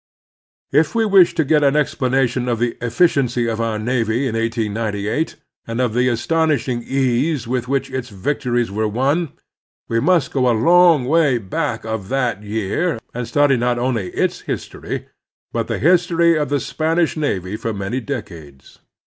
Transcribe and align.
If 0.71 0.95
we 0.95 1.05
wish 1.05 1.35
to 1.35 1.43
get 1.45 1.63
an 1.63 1.75
explanation 1.75 2.47
of 2.49 2.57
the 2.57 2.75
efficiency 2.81 3.45
of 3.47 3.61
our 3.61 3.77
navy 3.77 4.25
in 4.25 4.33
1898, 4.33 5.35
and 5.67 5.79
of 5.79 5.93
the 5.93 6.07
astonishing 6.07 6.81
ease 6.81 7.47
with 7.47 7.67
which 7.67 7.91
its 7.91 8.09
victories 8.09 8.71
were 8.71 8.87
won, 8.87 9.31
we 9.87 9.99
mtist 9.99 10.31
go 10.31 10.49
a 10.49 10.57
long 10.57 11.05
way 11.05 11.37
back 11.37 11.85
of 11.85 12.09
that 12.09 12.41
year, 12.41 12.97
and 13.13 13.27
study 13.27 13.57
not 13.57 13.77
oniy 13.77 14.09
its 14.15 14.39
history, 14.41 15.05
but 15.53 15.67
the 15.67 15.77
history 15.77 16.35
of 16.35 16.49
the 16.49 16.59
Spanish 16.59 17.15
navy 17.15 17.55
for 17.55 17.71
many 17.71 17.99
decades. 17.99 18.79